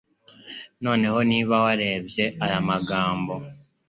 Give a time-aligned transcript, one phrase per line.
[0.83, 3.33] Noneho niba warebye aya magambo